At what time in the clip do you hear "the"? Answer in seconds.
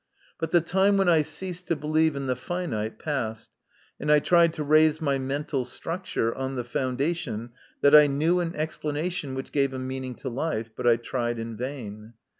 0.49-0.61, 2.25-2.35, 6.55-6.63